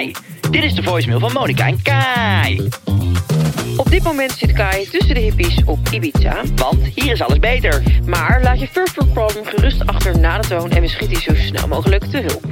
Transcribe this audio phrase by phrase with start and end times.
[0.00, 0.12] Hi,
[0.50, 2.68] dit is de voicemail van Monica en Kai.
[3.76, 6.42] Op dit moment zit Kai tussen de hippies op Ibiza.
[6.56, 7.82] Want hier is alles beter.
[8.06, 11.22] Maar laat je first world problem gerust achter na de toon en we schieten je
[11.22, 12.44] zo snel mogelijk te hulp.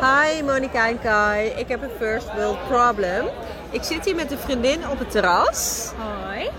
[0.00, 3.24] Hi Monika en Kai, ik heb een first world problem.
[3.72, 5.90] Ik zit hier met een vriendin op het terras.
[5.96, 6.50] Hoi.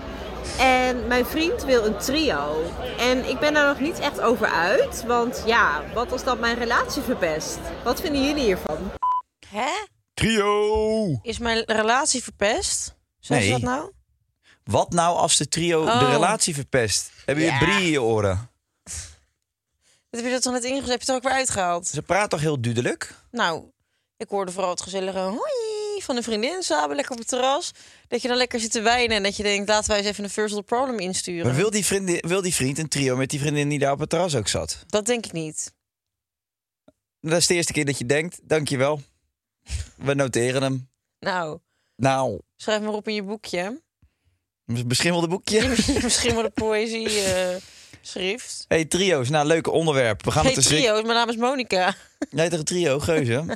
[0.58, 2.62] En mijn vriend wil een trio.
[2.98, 5.04] En ik ben daar nog niet echt over uit.
[5.06, 7.58] Want ja, wat als dat mijn relatie verpest?
[7.84, 8.90] Wat vinden jullie hiervan?
[9.48, 9.70] Hè?
[10.14, 11.18] Trio!
[11.22, 12.94] Is mijn relatie verpest?
[13.20, 13.50] Zeg Nee.
[13.50, 13.92] dat nou?
[14.64, 16.10] Wat nou als de trio de Oh.
[16.10, 17.10] relatie verpest?
[17.24, 17.58] Heb je Ja.
[17.58, 18.50] brie in je oren?
[20.10, 20.88] Wat heb je dat toch net ingezet?
[20.88, 21.86] Heb je het er ook weer uitgehaald?
[21.86, 23.14] Ze praat toch heel duidelijk?
[23.30, 23.64] Nou,
[24.16, 25.52] ik hoorde vooral het gezellige hoi
[26.02, 27.70] van een vriendin samen lekker op het terras.
[28.08, 30.24] Dat je dan lekker zit te wijnen en dat je denkt, laten wij eens even
[30.24, 31.46] een first world problem insturen.
[31.46, 33.98] Maar wil die, vriendin, wil die vriend een trio met die vriendin die daar op
[33.98, 34.84] het terras ook zat?
[34.86, 35.72] Dat denk ik niet.
[37.20, 39.00] Dat is de eerste keer dat je denkt, dankjewel.
[39.96, 40.88] We noteren hem.
[41.20, 41.58] Nou,
[41.96, 43.82] Nou, schrijf maar op in je boekje.
[44.64, 45.68] beschimmelde boekje.
[46.02, 47.56] Misschien wel de poëzie eh,
[48.00, 48.64] schrift.
[48.68, 50.24] hey, trio's, nou, leuk onderwerp.
[50.24, 51.94] We gaan Hey het er trio, mijn naam is Monica.
[52.30, 53.44] Jij tegen trio, Geuze.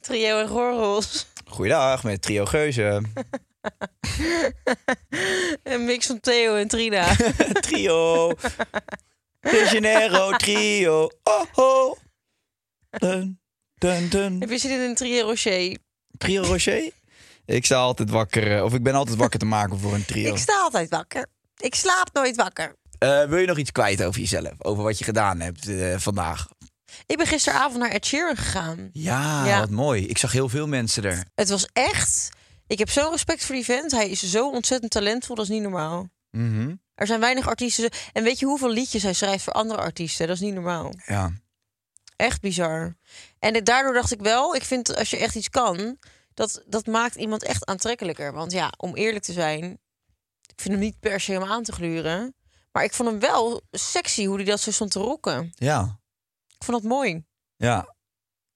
[0.00, 1.26] Trio en Gorgels.
[1.44, 3.02] Goeiedag, met trio Geuze.
[5.62, 7.14] Een mix van Theo en Trina.
[7.68, 8.32] trio.
[9.40, 11.10] De Janeiro trio.
[11.54, 11.96] Oh.
[12.90, 13.40] Dun,
[13.74, 14.40] dun, dun.
[14.40, 15.78] Heb je zin in een trio Rocher?
[16.18, 16.90] Trio Rocher?
[17.46, 20.32] Ik sta altijd wakker, eh, of ik ben altijd wakker te maken voor een trio.
[20.32, 21.26] Ik sta altijd wakker.
[21.56, 22.76] Ik slaap nooit wakker.
[22.98, 24.52] Eh, wil je nog iets kwijt over jezelf?
[24.58, 26.48] Over wat je gedaan hebt eh, vandaag?
[27.06, 28.90] Ik ben gisteravond naar Ed Sheeran gegaan.
[28.92, 29.58] Ja, Ja.
[29.60, 30.06] wat mooi.
[30.06, 31.24] Ik zag heel veel mensen er.
[31.34, 32.28] Het was echt...
[32.66, 33.90] Ik heb zo'n respect voor die vent.
[33.90, 36.08] Hij is zo ontzettend talentvol, dat is niet normaal.
[36.30, 36.74] Mhm.
[36.94, 37.90] Er zijn weinig artiesten...
[38.12, 40.26] En weet je hoeveel liedjes hij schrijft voor andere artiesten?
[40.26, 40.92] Dat is niet normaal.
[41.06, 41.32] Ja.
[42.16, 42.96] Echt bizar.
[43.38, 45.98] En daardoor dacht ik wel, ik vind als je echt iets kan...
[46.34, 48.32] Dat, dat maakt iemand echt aantrekkelijker.
[48.32, 49.64] Want ja, om eerlijk te zijn...
[50.46, 52.34] Ik vind hem niet per se om aan te gluren.
[52.72, 55.52] Maar ik vond hem wel sexy hoe hij dat zo stond te rocken.
[55.54, 55.98] Ja.
[56.58, 57.22] Ik vond dat mooi.
[57.56, 57.94] Ja.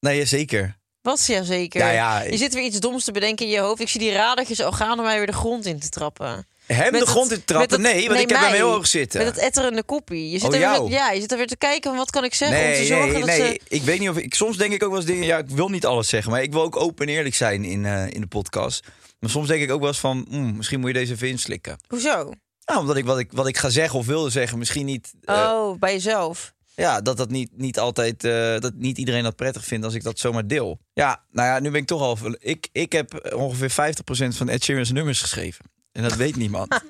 [0.00, 0.76] Nee, zeker.
[1.02, 1.80] Wat ja zeker.
[1.80, 2.20] Ja, ja.
[2.22, 3.80] Je zit weer iets doms te bedenken in je hoofd.
[3.80, 6.46] Ik zie die radertjes al gaan om mij weer de grond in te trappen.
[6.66, 7.80] Hem Met de grond in te trappen?
[7.80, 8.58] Nee, want ik heb hem mij.
[8.58, 9.18] heel hoog zitten.
[9.24, 10.30] Met het etterende koppie.
[10.30, 12.24] Je zit, Oh, er weer, ja, je zit er weer te kijken van wat kan
[12.24, 13.38] ik zeggen om te Nee, zorgen nee, dat nee.
[13.38, 13.60] ze...
[13.68, 14.34] Ik weet niet of ik.
[14.34, 15.24] Soms denk ik ook wel eens dingen.
[15.24, 17.84] Ja, ik wil niet alles zeggen, maar ik wil ook open en eerlijk zijn in,
[17.86, 18.86] eh, in de podcast.
[19.18, 20.26] Maar soms denk ik ook wel eens van.
[20.30, 21.78] mm, misschien moet je deze even inslikken.
[21.88, 22.32] Hoezo?
[22.64, 25.12] Nou, omdat ik wat, ik wat ik ga zeggen of wilde zeggen, misschien niet.
[25.24, 26.52] eh, oh, bij jezelf.
[26.78, 28.24] Ja, dat dat niet, niet altijd.
[28.24, 30.78] eh, dat niet iedereen dat prettig vindt als ik dat zomaar deel.
[30.92, 32.18] Ja, nou ja, nu ben ik toch al.
[32.38, 35.64] Ik, ik heb ongeveer 50% van Ed Sheeran's nummers geschreven.
[35.92, 36.74] En dat weet niemand.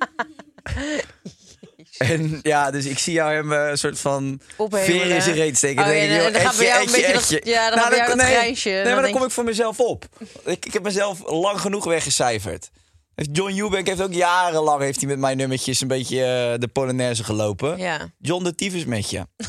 [1.98, 5.00] En ja, dus ik zie jou hem eh, een soort van Ophemelen.
[5.02, 5.84] veer in zijn reet steken.
[5.84, 5.94] Oh, ja,
[6.24, 8.26] en dan gaat bij jou een etje, beetje etje, dat- ja, dan jou dat nee,
[8.26, 8.70] grijnsje.
[8.70, 10.04] Nee, maar dan kom ik voor mezelf op.
[10.44, 12.70] Ik, ik heb mezelf lang genoeg weggecijferd.
[13.14, 17.24] John Eubank heeft ook jarenlang heeft hij met mijn nummertjes een beetje eh, de Polonaise
[17.24, 17.78] gelopen.
[17.78, 18.10] Ja.
[18.18, 19.26] John de Tyfus met je.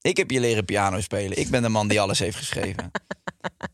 [0.00, 1.38] Ik heb je leren piano spelen.
[1.38, 2.90] Ik ben de man die alles heeft geschreven.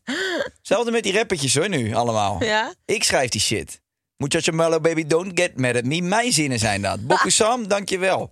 [0.57, 2.43] Hetzelfde met die rappertjes hoor nu, allemaal.
[2.43, 2.73] Ja?
[2.85, 3.81] Ik schrijf die shit.
[4.17, 6.01] Muchacho Mellow Baby, don't get mad at me.
[6.01, 6.99] Mijn zinnen zijn dat.
[7.07, 8.31] Boku Sam, dankjewel.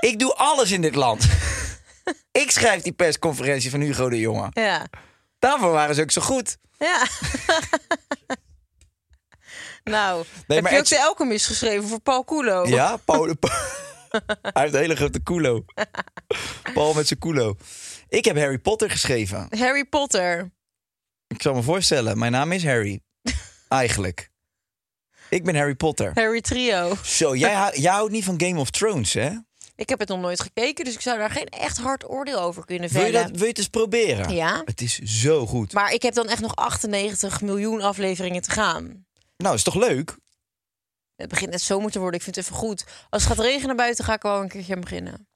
[0.00, 1.26] Ik doe alles in dit land.
[2.42, 4.48] Ik schrijf die persconferentie van Hugo de Jonge.
[4.52, 4.86] Ja.
[5.38, 6.56] Daarvoor waren ze ook zo goed.
[6.78, 7.06] Ja.
[9.84, 12.66] nou, Nee, heb maar je ook de Elke misgeschreven voor Paul Koelo?
[12.66, 13.60] Ja, Paul, Pa-
[14.42, 15.64] Hij heeft een hele grote culo.
[16.74, 17.56] Paul met zijn culo.
[18.08, 19.46] Ik heb Harry Potter geschreven.
[19.58, 20.50] Harry Potter.
[21.26, 23.00] Ik zal me voorstellen, mijn naam is Harry.
[23.68, 24.30] Eigenlijk.
[25.30, 26.10] Ik ben Harry Potter.
[26.14, 26.94] Harry Trio.
[27.04, 29.30] Zo, jij, hou- jij houdt niet van Game of Thrones, hè?
[29.76, 32.64] Ik heb het nog nooit gekeken, dus ik zou daar geen echt hard oordeel over
[32.64, 33.22] kunnen Wil je, vellen.
[33.26, 34.34] dat, wil je het eens proberen?
[34.34, 34.62] Ja.
[34.64, 35.72] Het is zo goed.
[35.72, 39.06] Maar ik heb dan echt nog 98 miljoen afleveringen te gaan.
[39.36, 40.16] Nou, is toch leuk?
[41.18, 42.16] Het begint net zomer te worden.
[42.16, 42.84] Ik vind het even goed.
[43.10, 45.26] Als het gaat regenen buiten, ga ik wel een keertje aan beginnen.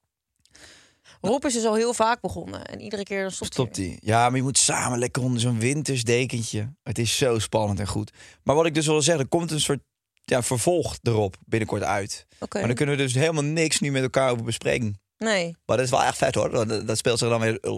[1.20, 2.64] Rob is dus al heel vaak begonnen.
[2.64, 3.98] En iedere keer dan stopt, Stopt hij.
[4.00, 6.72] Ja, maar je moet samen lekker onder zo'n wintersdekentje.
[6.82, 8.12] Het is zo spannend en goed.
[8.42, 9.80] Maar wat ik dus wil zeggen, er komt een soort
[10.24, 12.26] ja, vervolg erop binnenkort uit.
[12.38, 12.58] Oké.
[12.58, 15.00] Maar dan kunnen we dus helemaal niks nu met elkaar over bespreken.
[15.18, 15.56] Nee.
[15.66, 16.50] Maar dat is wel echt vet hoor.
[16.50, 17.76] Dat, dat speelt zich dan weer eh,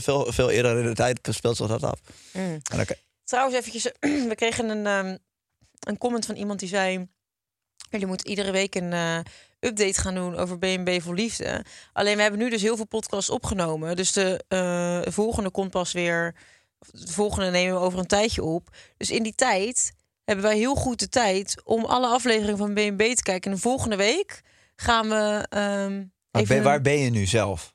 [0.00, 2.00] veel, veel eerder in de tijd speelt zich dat af.
[2.32, 2.42] Mm.
[2.42, 2.86] En dan,
[3.24, 3.92] Trouwens, eventjes,
[4.30, 5.16] we kregen een, ehm,
[5.80, 7.08] een comment van iemand die zei...
[7.90, 9.18] jullie moeten iedere week een eh,
[9.60, 11.64] update gaan doen over BNB voor Liefde.
[11.92, 13.96] Alleen, we hebben nu dus heel veel podcasts opgenomen.
[13.96, 16.34] Dus de eh, volgende komt pas weer...
[16.90, 18.68] De volgende nemen we over een tijdje op.
[18.96, 19.92] Dus in die tijd
[20.24, 21.62] hebben wij heel goed de tijd...
[21.64, 23.50] om alle afleveringen van BNB te kijken.
[23.50, 24.40] En de volgende week
[24.76, 25.46] gaan we...
[25.48, 27.74] ehm, even ben- waar ben je nu zelf?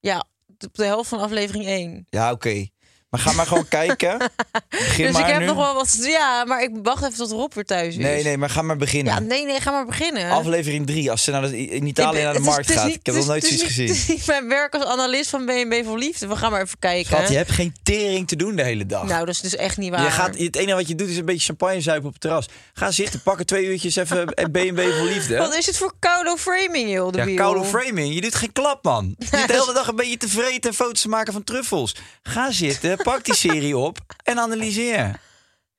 [0.00, 0.24] Ja,
[0.58, 2.06] op de helft van aflevering 1.
[2.10, 2.66] Ja, oké.
[3.14, 4.18] Maar ga maar gewoon kijken.
[4.70, 5.46] Begin dus maar ik heb nu.
[5.46, 5.98] nog wel wat...
[6.00, 7.96] Ja, maar ik wacht even tot Rob weer thuis is.
[8.02, 9.12] Nee, nee, maar ga maar beginnen.
[9.14, 10.30] Ja, nee, nee, ga maar beginnen.
[10.30, 12.86] Aflevering 3, als ze naar de, in Italië Ik ben- naar de markt is gaat.
[12.86, 13.86] niet- ik heb nog nooit zoiets gezien.
[13.88, 16.26] Het is niet mijn werk als analist van BNB voor Liefde.
[16.26, 17.16] We gaan maar even kijken.
[17.16, 19.04] Schat, je hebt geen tering te doen de hele dag.
[19.06, 20.02] Nou, dat is dus echt niet waar.
[20.04, 22.48] je gaat, het enige wat je doet is een beetje champagne zuipen op het terras.
[22.74, 25.36] Ga zitten, pakken twee uurtjes even en B&B voor liefde.
[25.36, 28.14] Wat is het voor koude framing, joh, de Ja, koude framing.
[28.14, 29.14] Je doet geen klap, man.
[29.18, 31.94] Je de hele dag een beetje te vreten en foto's maken van truffels.
[32.22, 35.20] Ga zitten, pak die serie op en analyseer.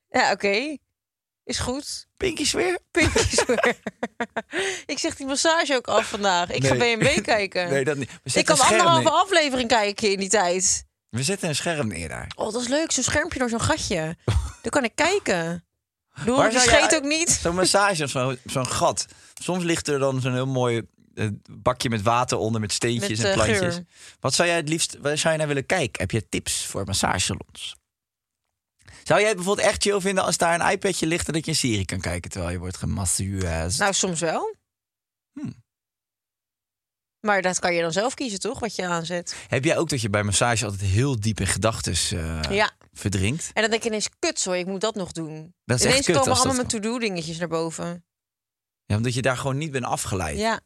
[0.09, 0.77] Ja, oké.
[1.43, 2.07] Is goed.
[2.17, 2.79] Pinky sfeer?
[2.91, 3.75] Pinky swear.
[4.93, 6.51] ik zeg die massage ook af vandaag.
[6.51, 6.75] Ik ga.
[6.75, 7.69] BNB kijken.
[7.69, 8.09] Nee, dat niet.
[8.33, 10.85] Ik kan anderhalve aflevering kijken in die tijd.
[11.09, 12.31] We zetten een scherm neer daar.
[12.35, 12.91] Oh, dat is leuk.
[12.91, 14.15] Zo'n schermpje door zo'n gatje.
[14.61, 15.65] Dan kan ik kijken.
[16.25, 17.29] Doe Waar je scheet ook niet.
[17.29, 19.05] Zo'n massage of zo- zo'n gat.
[19.41, 20.81] Soms ligt er dan zo'n heel mooi
[21.51, 23.79] bakje met water onder met steentjes Met, en eh, plantjes.
[24.19, 26.01] Wat zou jij het liefst, waar zou je naar willen kijken?
[26.01, 27.75] Heb je tips voor massagesalons?
[29.03, 31.51] Zou jij het bijvoorbeeld echt chill vinden als daar een iPadje ligt en dat je
[31.51, 33.77] een serie kan kijken terwijl je wordt gemasseerd?
[33.77, 34.55] Nou, soms wel.
[35.33, 35.63] Hmm.
[37.19, 38.59] Maar dat kan je dan zelf kiezen, toch?
[38.59, 39.35] Wat je aanzet.
[39.47, 42.19] Heb jij ook dat je bij massage altijd heel diep in gedachten
[42.55, 42.71] Ja.
[42.93, 43.49] verdrinkt?
[43.53, 45.53] En dan denk ik ineens, kut, sorry, ik moet dat nog doen.
[45.65, 48.05] Dat is ineens echt kut komen allemaal mijn to-do dingetjes naar boven.
[48.85, 50.37] Ja, omdat je daar gewoon niet bent afgeleid.
[50.37, 50.61] Ja.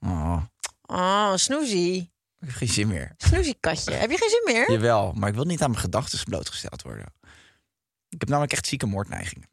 [0.00, 0.42] Oh,
[0.86, 1.96] Oh, snoezie.
[2.38, 3.14] ik heb geen zin meer.
[3.16, 3.92] Snoezie katje.
[3.92, 4.70] Heb je geen zin meer?
[4.72, 7.06] Jawel, maar ik wil niet aan mijn gedachten blootgesteld worden.
[8.08, 9.48] Ik heb namelijk echt zieke moordneigingen.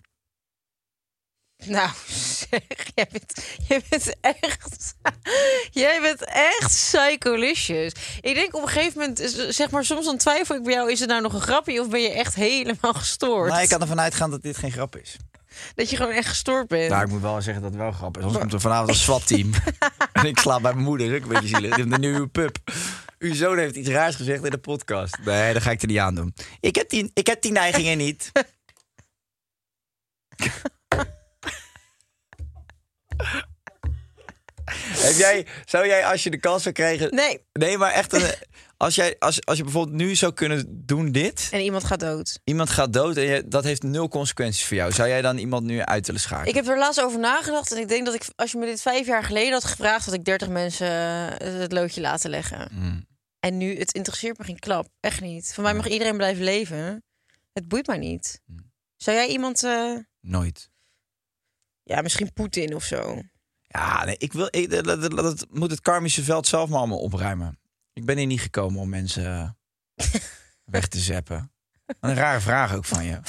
[1.66, 1.90] Nou,
[2.50, 2.62] zeg,
[2.96, 4.96] jij bent, jij bent echt...
[5.72, 7.94] Jij bent echt psycholicious.
[8.22, 10.92] Ik denk op een gegeven moment, zeg maar, soms dan twijfel ik bij jou...
[10.92, 13.50] is het nou nog een grapje of ben je echt helemaal gestoord?
[13.50, 15.18] Maar ik kan ervan uitgaan dat dit geen grap is.
[15.76, 16.90] Dat je gewoon echt gestoord bent.
[16.90, 18.28] Nou, ik moet wel zeggen dat het wel grappig is.
[18.28, 19.52] Anders komt er vanavond een SWAT-team.
[20.14, 21.16] en ik slaap bij mijn moeder.
[21.16, 21.86] Ook een beetje zielig.
[21.86, 22.58] Nieuwe pup.
[23.20, 25.18] Uw zoon heeft iets raars gezegd in de podcast.
[25.26, 26.34] Nee, dat ga ik er niet aan doen.
[26.60, 28.32] Ik heb die, ik heb die neigingen niet.
[35.06, 37.16] heb jij, zou jij als je de kans zou krijgen...
[37.16, 37.46] Nee.
[37.54, 38.14] Nee, maar echt...
[38.14, 38.22] Een,
[38.78, 41.50] als, jij, als, als je bijvoorbeeld nu zou kunnen doen dit...
[41.52, 42.40] En iemand gaat dood.
[42.44, 44.92] Iemand gaat dood en je, dat heeft nul consequenties voor jou.
[44.92, 46.50] Zou jij dan iemand nu uit willen schakelen?
[46.50, 48.82] Ik heb er laatst over nagedacht en ik denk dat ik, als je me dit
[48.82, 52.70] vijf jaar geleden had gevraagd, had ik 30 mensen eh, het loodje laten leggen.
[52.72, 53.06] Mm.
[53.40, 54.88] En nu, het interesseert me geen klap.
[55.00, 55.54] Echt niet.
[55.54, 57.04] Voor mij mag iedereen blijven leven.
[57.54, 58.42] Het boeit mij niet.
[58.46, 58.72] Mm.
[58.96, 60.70] Zou jij iemand, eh, Nooit.
[61.84, 63.22] ja, misschien Poetin of zo?
[63.62, 67.00] Ja, nee, ik wil, ik, dat, dat, dat moet het karmische veld zelf maar allemaal
[67.00, 67.60] opruimen.
[67.98, 69.56] Ik ben hier niet gekomen om mensen
[69.96, 70.22] eh,
[70.76, 71.52] weg te zeppen.
[72.00, 73.20] Een rare vraag ook van je.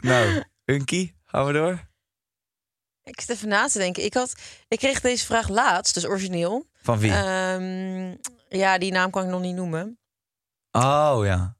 [0.00, 1.88] nou, Hunky, gaan we door?
[3.02, 4.04] Ik zit even na te denken.
[4.04, 4.34] Ik, had,
[4.68, 6.66] ik kreeg deze vraag laatst, dus origineel.
[6.82, 7.12] Van wie?
[7.12, 8.16] Ehm,
[8.48, 9.98] ja, die naam kan ik nog niet noemen.
[10.70, 11.56] oh ja.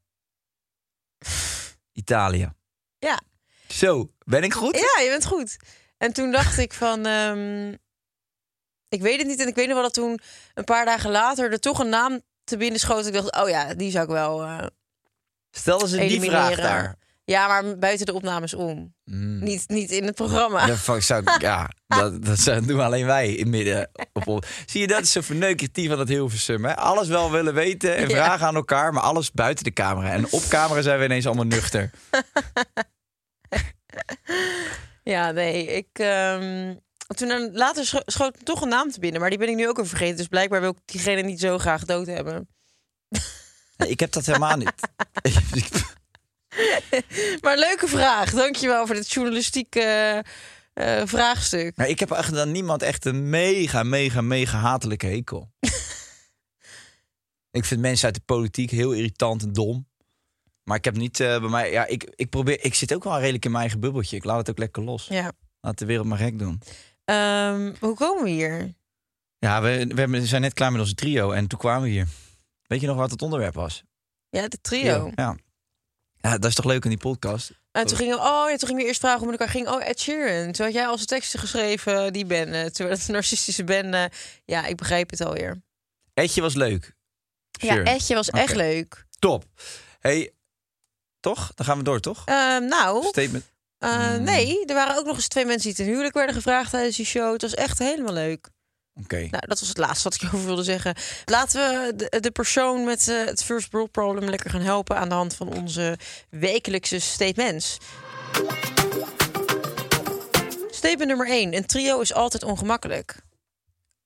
[1.93, 2.53] Italië.
[2.99, 3.21] Ja.
[3.69, 4.75] Zo, ben ik goed?
[4.75, 5.57] Ja, je bent goed.
[5.97, 7.07] En toen dacht ik van...
[7.07, 7.75] ehm,
[8.89, 9.41] ik weet het niet.
[9.41, 10.21] En ik weet nog wel dat toen
[10.55, 11.53] een paar dagen later...
[11.53, 13.07] er toch een naam te binnen schoot.
[13.07, 14.67] Ik dacht, oh ja, die zou ik wel eh
[15.51, 16.97] Stel ze die vraag daar.
[17.25, 18.95] Ja, maar buiten de opnames om.
[19.05, 19.43] Mm.
[19.45, 20.67] Niet, niet in het programma.
[20.67, 23.91] Ja, fuck, zou, ja dat, dat doen alleen wij in midden.
[24.13, 24.47] Op, op.
[24.67, 26.65] Zie je, dat is zo verneukertief van het Hilversum.
[26.65, 26.77] Hè?
[26.77, 28.15] Alles wel willen weten en Ja.
[28.15, 30.11] vragen aan elkaar, maar alles buiten de camera.
[30.13, 31.91] En op camera zijn we ineens allemaal nuchter.
[35.03, 35.87] Ja, nee, ik...
[35.93, 36.75] ehm,
[37.07, 39.69] toen dan, later scho- schoot toch een naam te binnen, maar die ben ik nu
[39.69, 40.17] ook weer vergeten.
[40.17, 42.49] Dus blijkbaar wil ik diegene niet zo graag dood hebben.
[43.77, 44.73] Nee, ik heb dat helemaal niet.
[47.41, 48.31] Maar leuke vraag.
[48.31, 50.19] Dankjewel voor dit journalistieke eh,
[51.01, 51.77] eh, vraagstuk.
[51.77, 55.51] maar ik heb echt aan niemand echt een mega, mega, mega hatelijke hekel.
[57.51, 59.89] ik vind mensen uit de politiek heel irritant en dom.
[60.63, 61.71] Maar ik heb niet eh, bij mij...
[61.71, 64.17] Ja, ik, ik, probeer, ik zit ook wel redelijk in mijn eigen bubbeltje.
[64.17, 65.07] Ik laat het ook lekker los.
[65.07, 65.33] Ja.
[65.61, 66.61] Laat de wereld maar gek doen.
[67.07, 68.75] Ehm, hoe komen we hier?
[69.39, 72.07] Ja, we, we zijn net klaar met onze trio en toen kwamen we hier.
[72.67, 73.83] Weet je nog wat het onderwerp was?
[74.29, 75.11] Ja, de trio.
[75.15, 75.37] Ja.
[76.21, 77.51] Ja, dat is toch leuk in die podcast?
[77.73, 79.69] En toen gingen we, oh, ja, toen gingen we eerst vragen hoe het elkaar ging.
[79.69, 80.53] Oh, Ed Sheeran.
[80.53, 82.71] Toen had jij als teksten geschreven, die bende.
[82.71, 84.11] Terwijl het een narcistische bende.
[84.45, 85.63] Ja, ik begrijp het alweer.
[86.15, 86.95] Etje was leuk.
[87.51, 87.83] Ja.
[87.83, 89.07] Edje was echt leuk.
[89.19, 89.45] Top.
[90.01, 90.33] Hey,
[91.21, 91.53] toch?
[91.55, 92.23] Dan gaan we door, toch?
[92.25, 93.45] Ehm, nou, Statement.
[93.79, 94.23] Eh, Hmm.
[94.23, 97.07] nee, er waren ook nog eens twee mensen die ten huwelijk werden gevraagd tijdens die
[97.07, 97.33] show.
[97.33, 98.49] Het was echt helemaal leuk.
[99.03, 99.17] Oké.
[99.17, 100.95] Nou, dat was het laatste wat ik over wilde zeggen.
[101.25, 105.09] Laten we de, de persoon met eh, het first world problem lekker gaan helpen aan
[105.09, 105.99] de hand van onze
[106.31, 107.79] wekelijkse statements.
[110.71, 111.55] Statement nummer 1.
[111.57, 113.25] Een trio is altijd ongemakkelijk.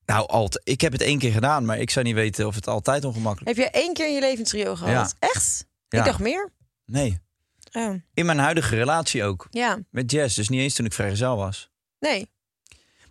[0.05, 0.67] Nou, altijd.
[0.69, 3.57] Ik heb het één keer gedaan, maar ik zou niet weten of het altijd ongemakkelijk
[3.57, 5.15] Heb jij één keer in je leven een trio gehad?
[5.19, 5.27] Ja.
[5.27, 5.65] Echt?
[5.87, 5.99] Ja.
[5.99, 6.49] Ik dacht meer.
[6.85, 7.19] Nee.
[7.71, 7.95] Oh.
[8.13, 9.47] In mijn huidige relatie ook.
[9.49, 11.69] Ja, Met Jess, dus niet eens toen ik vrijgezel was.
[11.99, 12.29] nee.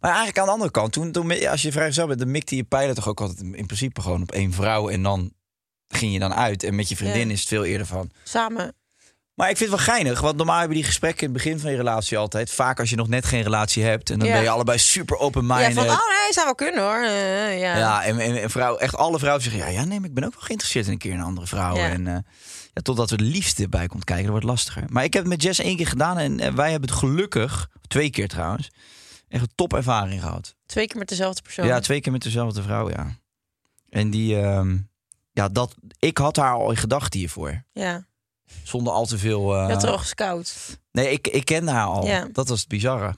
[0.00, 2.64] Maar eigenlijk aan de andere kant, toen, toen als je vrijgezel bent, dan mikte je
[2.64, 4.88] pijlen toch ook altijd in principe gewoon op één vrouw.
[4.88, 5.33] En dan
[5.88, 6.62] ging je dan uit.
[6.62, 7.33] En met je vriendin Ja.
[7.33, 8.11] is het veel eerder van.
[8.25, 8.75] Samen.
[9.35, 11.71] Maar ik vind het wel geinig, want normaal hebben die gesprekken in het begin van
[11.71, 12.51] je relatie altijd.
[12.51, 14.11] Vaak als je nog net geen relatie hebt.
[14.11, 14.35] En dan Ja.
[14.35, 15.75] ben je allebei super Ja, open-minded.
[15.75, 17.03] van, oh nee, zou wel kunnen hoor.
[17.03, 17.77] Eh, ja.
[17.77, 19.61] Ja, en, en, en vrouw, echt alle vrouwen zeggen...
[19.61, 21.77] Ja, ja, nee, ik ben ook wel geïnteresseerd in een keer een andere vrouw.
[21.77, 21.89] Ja.
[21.89, 22.15] En eh,
[22.73, 24.85] ja, totdat er de liefde bij komt kijken, dat wordt lastiger.
[24.89, 27.69] Maar ik heb het met Jess één keer gedaan en, eh, wij hebben het gelukkig...
[27.89, 28.71] Twee keer trouwens.
[29.29, 30.55] Echt een top ervaring gehad.
[30.67, 31.67] Twee keer met dezelfde persoon.
[31.67, 33.07] Ja, twee keer met dezelfde vrouw, ja.
[33.89, 34.41] En die...
[34.41, 34.77] ehm,
[35.33, 37.65] ja, dat, ik had haar al in gedachten hiervoor.
[37.73, 38.09] Ja.
[38.62, 39.57] Zonder al te veel...
[39.66, 40.78] Je had er al gescout.
[40.92, 42.07] Nee, ik, ik kende haar al.
[42.07, 42.28] Ja.
[42.33, 43.14] Dat was het bizarre.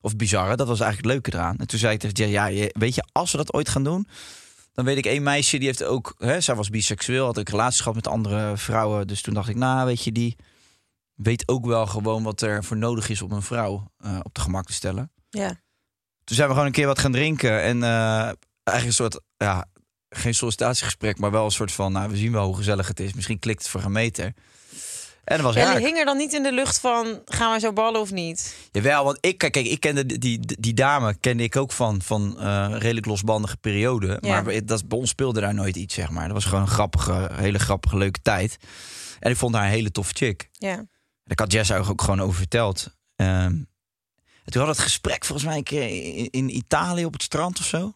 [0.00, 1.58] Of bizarre, dat was eigenlijk het leuke eraan.
[1.58, 4.08] En toen zei ik tegen Jess, ja, weet je, als we dat ooit gaan doen...
[4.72, 6.14] dan weet ik één meisje, die heeft ook...
[6.18, 9.06] Hè, zij was biseksueel, had ook relaties gehad met andere vrouwen.
[9.06, 10.36] Dus toen dacht ik, nou, weet je, die
[11.14, 12.22] weet ook wel gewoon...
[12.22, 15.12] wat er voor nodig is om een vrouw eh, op de gemak te stellen.
[15.30, 15.48] Ja.
[16.24, 17.62] Toen zijn we gewoon een keer wat gaan drinken.
[17.62, 18.22] En eh,
[18.64, 19.64] eigenlijk een soort, ja,
[20.08, 21.18] geen sollicitatiegesprek...
[21.18, 23.12] maar wel een soort van, nou, we zien wel hoe gezellig het is.
[23.12, 24.34] Misschien klikt het voor een meter.
[25.28, 27.72] En dat was die hing er dan niet in de lucht van, gaan wij zo
[27.72, 28.56] ballen of niet?
[28.72, 32.02] Jawel, want ik, kijk, kijk, ik kende die, die, die dame kende ik ook van,
[32.02, 34.06] van eh, redelijk losbandige periode.
[34.20, 34.28] Ja.
[34.28, 36.24] Maar we- dat, bij ons speelde daar nooit iets, zeg maar.
[36.24, 38.56] Dat was gewoon een grappige, hele grappige, leuke tijd.
[39.20, 40.48] En ik vond haar een hele toffe chick.
[40.52, 40.72] Ja.
[40.78, 40.88] En
[41.34, 42.94] ik had Jess ook gewoon over verteld.
[43.16, 43.30] Ehm,
[44.44, 47.58] en toen had het gesprek volgens mij een keer in, in Italië op het strand
[47.58, 47.92] of zo.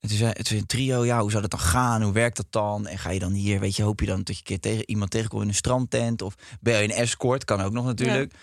[0.00, 2.02] En toen zei, toen zei een trio, ja, hoe zou dat dan gaan?
[2.02, 2.86] Hoe werkt dat dan?
[2.86, 4.90] En ga je dan hier, weet je, hoop je dan dat je een keer tegen,
[4.90, 6.22] iemand tegenkomt in een strandtent?
[6.22, 7.44] Of ben je een escort?
[7.44, 8.34] Kan ook nog natuurlijk.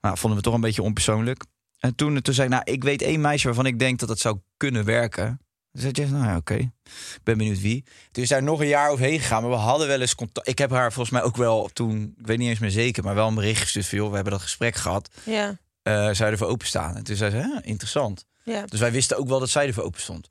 [0.00, 1.44] Maar vonden we toch een beetje onpersoonlijk.
[1.78, 4.18] En toen, toen zei ik, nou, ik weet één meisje waarvan ik denk dat dat
[4.18, 5.40] zou kunnen werken.
[5.72, 6.54] Toen zei Jess, nou ja, oké.
[6.54, 7.84] Ik ben benieuwd wie.
[8.10, 9.42] Toen is daar nog een jaar overheen gegaan.
[9.42, 10.48] Maar we hadden wel eens contact.
[10.48, 13.14] Ik heb haar volgens mij ook wel toen, ik weet niet eens meer zeker, maar
[13.14, 15.10] wel een bericht gestuurd van, joh, we hebben dat gesprek gehad.
[15.24, 15.58] Ja.
[15.82, 16.96] Eh zou je ervoor openstaan?
[16.96, 18.24] En toen zei ze, interessant.
[18.44, 18.64] ja.
[18.66, 20.28] Dus wij wisten ook wel dat zij ervoor open stond.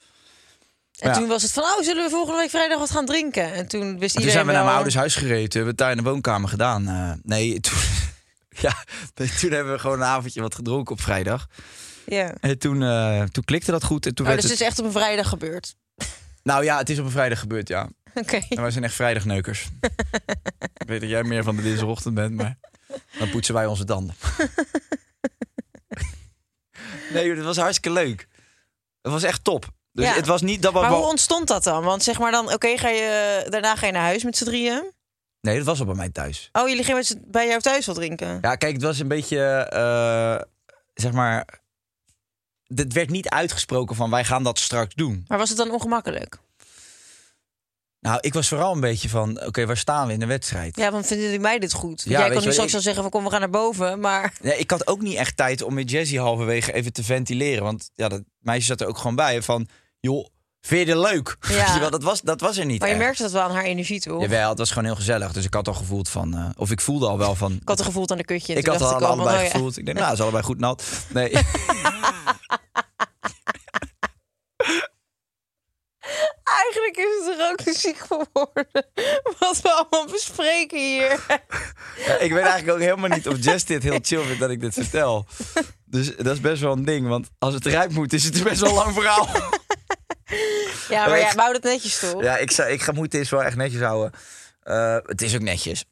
[0.98, 1.16] En Ja.
[1.16, 3.54] toen was het van, oh, zullen we volgende week vrijdag wat gaan drinken?
[3.54, 5.42] En toen wist En toen zijn we naar mijn ouders huis gereden.
[5.42, 6.88] Hebben we het daar in de woonkamer gedaan.
[6.88, 7.77] Eh, nee, toen,
[8.66, 11.48] ja, toen hebben we gewoon een avondje wat gedronken op vrijdag.
[12.06, 12.34] Ja.
[12.39, 14.06] En toen, eh, toen klikte dat goed.
[14.06, 14.62] En toen Oh, werd dus het...
[14.62, 15.75] is echt op een vrijdag gebeurd.
[16.44, 17.89] Nou ja, het is op een vrijdag gebeurd, ja.
[18.13, 18.39] Oké.
[18.50, 19.68] En wij zijn echt vrijdagneukers.
[20.82, 22.58] ik weet dat jij meer van de dinsdagochtend bent, maar
[23.20, 24.16] dan poetsen wij onze tanden.
[27.13, 28.27] nee, het was hartstikke leuk.
[29.01, 29.75] Het was echt top.
[29.98, 30.13] Dus Ja.
[30.13, 30.80] het was niet dat we...
[30.80, 31.84] Maar hoe ontstond dat dan?
[31.84, 34.92] Want zeg maar dan, oké, ga je daarna ga je naar huis met z'n drieën.
[35.42, 36.50] Nee, dat was al bij mij thuis.
[36.51, 38.38] Oh, jullie gingen met bij jou thuis wat drinken?
[38.42, 39.39] Ja, kijk, het was een beetje,
[39.70, 40.42] eh,
[40.94, 41.60] zeg maar...
[42.75, 45.24] Het werd niet uitgesproken van wij gaan dat straks doen.
[45.27, 46.38] Maar was het dan ongemakkelijk?
[48.00, 50.75] Nou, ik was vooral een beetje van, oké, waar staan we in de wedstrijd?
[50.77, 52.04] Ja, want vinden die mij dit goed?
[52.04, 54.00] Ja, Jij kan nu straks wel zeggen van kom, we gaan naar boven.
[54.00, 57.63] Maar Nee, ik had ook niet echt tijd om met Jessie halverwege even te ventileren.
[57.63, 59.42] Want ja, dat meisje zat er ook gewoon bij.
[59.42, 59.68] Van,
[60.00, 60.27] joh,
[60.62, 61.38] vind je het leuk?
[61.50, 61.80] Ja.
[61.80, 63.04] Wel, dat, was, dat was er niet Maar je echt.
[63.04, 64.22] merkte dat wel aan haar energie, toch?
[64.22, 65.34] Jawel, het was gewoon heel gezellig.
[65.34, 66.36] Dus ik had al gevoeld van...
[66.36, 67.51] eh, of ik voelde al wel van...
[67.51, 68.54] Ik had het gevoeld aan de kutje.
[68.54, 69.50] ik had al al van, allebei oh ja.
[69.50, 69.77] gevoeld.
[69.77, 70.84] Ik denk, nou, is allebei goed nat.
[71.13, 71.32] Nee.
[76.44, 78.68] Eigenlijk is het er ook ziek geworden.
[79.24, 81.25] Wat wat we allemaal bespreken hier.
[82.06, 84.62] Ja, ik weet eigenlijk ook helemaal niet of Jess dit heel chill vindt dat ik
[84.62, 85.25] dit vertel.
[85.86, 87.08] Dus dat is best wel een ding.
[87.08, 89.30] Want als het eruit moet, is het best wel een lang verhaal.
[90.89, 92.24] Ja, maar Maar ja, ik- we houden het netjes toch?
[92.24, 94.12] Ja, ik, ik ga, moet dit wel echt netjes houden.
[94.62, 95.86] Eh, het is ook netjes.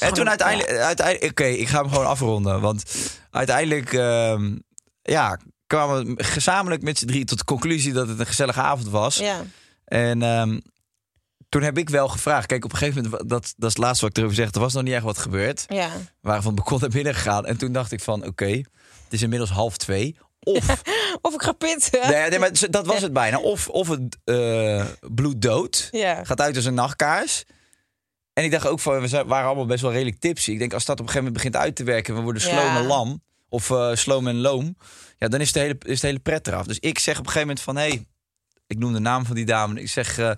[0.00, 0.70] En toen uiteindelijk...
[0.78, 2.60] uiteindelijk Oké, ik ga hem gewoon afronden.
[2.60, 2.82] Want
[3.30, 3.92] uiteindelijk...
[3.92, 4.56] ehm,
[5.02, 8.88] ja, kwamen we gezamenlijk met z'n drie tot de conclusie dat het een gezellige avond
[8.88, 9.16] was.
[9.16, 9.42] Ja.
[9.84, 10.60] En ehm,
[11.48, 12.46] toen heb ik wel gevraagd.
[12.46, 14.50] Kijk, op een gegeven moment, dat, dat is het laatste wat ik erover zeg.
[14.52, 15.64] Er was nog niet echt wat gebeurd.
[15.68, 15.88] Ja.
[15.96, 17.46] We waren van het balkon naar binnen gegaan.
[17.46, 18.50] En toen dacht ik van, oké,
[19.04, 20.16] het is inmiddels half twee.
[20.46, 20.82] Of,
[21.22, 22.10] Of ik ga pitten.
[22.10, 23.38] nee, nee, maar dat was het bijna.
[23.38, 25.88] Of, of het eh bloed dood.
[25.90, 26.24] Ja.
[26.24, 27.44] Gaat uit als een nachtkaars.
[28.32, 30.50] En ik dacht ook van, we waren allemaal best wel redelijk tipsy.
[30.50, 32.12] Ik denk, als dat op een gegeven moment begint uit te werken...
[32.12, 34.76] en we worden sloom en lam, of eh sloom en loom...
[35.18, 36.66] ja, dan is de, hele, is de hele pret eraf.
[36.66, 37.76] Dus ik zeg op een gegeven moment van...
[37.76, 38.06] hé, hey,
[38.66, 39.80] ik noem de naam van die dame.
[39.80, 40.30] Ik zeg, eh,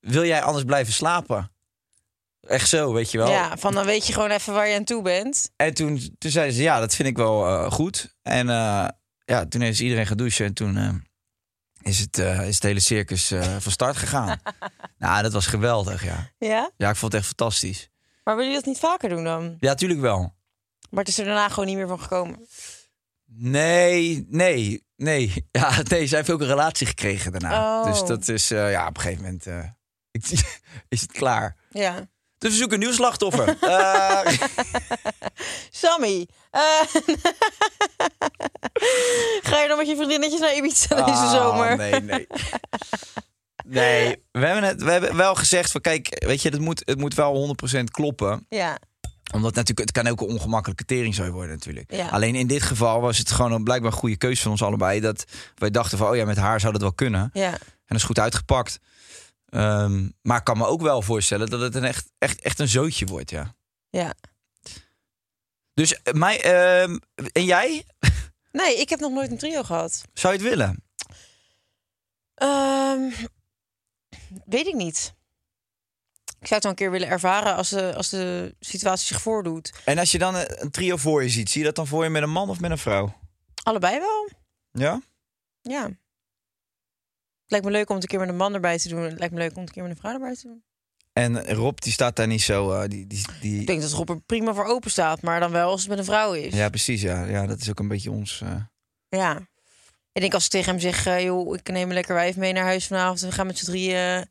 [0.00, 1.50] wil jij anders blijven slapen?
[2.40, 3.30] Echt zo, weet je wel.
[3.30, 5.50] Ja, van dan weet je gewoon even waar je aan toe bent.
[5.56, 8.16] En toen, toen zeiden ze, ja, dat vind ik wel goed.
[8.22, 8.88] En eh,
[9.28, 10.94] ja, toen heeft iedereen gedoucht en toen eh,
[11.82, 14.40] is, het, eh, is het hele circus eh, van start gegaan.
[14.98, 16.30] nou, dat was geweldig, ja.
[16.38, 16.70] Ja?
[16.76, 17.90] Ja, ik vond het echt fantastisch.
[18.24, 19.56] Maar willen jullie dat niet vaker doen dan?
[19.60, 20.36] Ja, tuurlijk wel.
[20.90, 22.46] Maar het is er daarna gewoon niet meer van gekomen.
[23.24, 25.46] Nee, nee, nee.
[25.50, 27.80] Ja, nee, zij heeft ook een relatie gekregen daarna.
[27.80, 27.86] Oh.
[27.86, 29.46] Dus dat is, ja, op een gegeven moment
[30.88, 31.56] is het klaar.
[31.70, 32.08] Ja.
[32.38, 33.56] Dus we zoeken een nieuw slachtoffer.
[33.60, 34.26] Eh,
[35.70, 36.26] Sammy.
[36.50, 36.60] eh,
[39.48, 41.76] ga je dan met je vriendinnetjes naar Ibiza deze Ah, zomer?
[41.76, 42.26] Nee, nee.
[43.66, 46.98] Nee, we hebben, het, we hebben wel gezegd van kijk, weet je, het moet, het
[46.98, 48.46] moet wel 100% kloppen.
[48.48, 48.78] Ja.
[49.32, 51.92] Omdat natuurlijk, het kan ook een ongemakkelijke teringzooi worden natuurlijk.
[51.94, 52.08] Ja.
[52.08, 55.00] Alleen in dit geval was het gewoon een, blijkbaar goede keuze van ons allebei.
[55.00, 57.30] Dat wij dachten van, oh ja, met haar zou dat wel kunnen.
[57.32, 57.50] Ja.
[57.52, 58.78] En dat is goed uitgepakt.
[59.48, 62.68] Ehm, maar ik kan me ook wel voorstellen dat het een echt, echt, echt een
[62.68, 63.54] zootje wordt, ja.
[63.90, 64.14] Ja.
[65.74, 66.98] Dus eh, mij, ehm,
[67.32, 67.84] en jij?
[68.52, 70.02] Nee, ik heb nog nooit een trio gehad.
[70.12, 70.84] Zou je het willen?
[72.34, 73.10] Ehm,
[74.44, 75.16] weet ik niet.
[76.40, 79.72] Ik zou het wel een keer willen ervaren als de, als de situatie zich voordoet.
[79.84, 82.04] En als je dan een, een trio voor je ziet, zie je dat dan voor
[82.04, 83.18] je met een man of met een vrouw?
[83.62, 84.28] Allebei wel.
[84.70, 85.00] Ja?
[85.60, 85.90] Ja.
[87.48, 89.02] Het lijkt me leuk om het een keer met een man erbij te doen.
[89.02, 90.62] Het lijkt me leuk om het een keer met een vrouw erbij te doen.
[91.12, 92.72] En Rob, die staat daar niet zo.
[92.72, 93.60] eh, die, die, die...
[93.60, 95.98] Ik denk dat Rob er prima voor open staat, maar dan wel als het met
[95.98, 96.54] een vrouw is.
[96.54, 97.02] Ja, precies.
[97.02, 97.24] Ja.
[97.24, 98.40] ja, dat is ook een beetje ons.
[98.40, 98.54] eh,
[99.08, 99.48] Ja.
[100.12, 102.52] Ik denk als ik tegen hem zeg, eh, joh, ik neem een lekker wijf mee
[102.52, 104.28] naar huis vanavond en we gaan met z'n drieën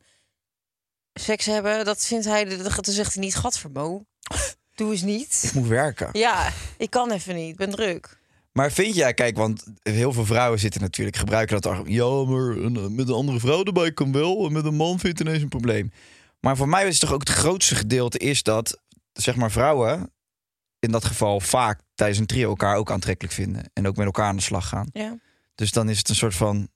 [1.12, 4.04] seks hebben, dat vindt hij, dat, dat zegt hij niet, gadvermo.
[4.74, 5.40] Doe eens niet.
[5.44, 6.08] Ik moet werken.
[6.12, 8.17] Ja, ik kan even niet, ik ben druk.
[8.58, 11.94] Maar vind jij, kijk, want heel veel vrouwen zitten natuurlijk, gebruiken dat argument.
[11.94, 14.46] Ja, maar een- eh, met een andere vrouw erbij kan wel.
[14.46, 15.92] En met een man vind je het ineens een probleem.
[16.40, 18.80] Maar voor mij is toch ook het grootste gedeelte is dat,
[19.12, 20.12] zeg maar, vrouwen
[20.78, 23.70] in dat geval vaak tijdens een trio elkaar ook aantrekkelijk vinden.
[23.72, 24.88] En ook met elkaar aan de slag gaan.
[24.92, 25.16] Ja.
[25.54, 26.68] Dus dan is het een soort van